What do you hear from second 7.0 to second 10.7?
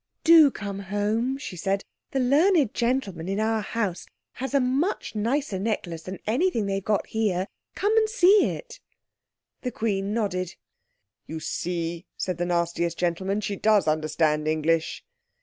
here. Come and see it." The Queen nodded.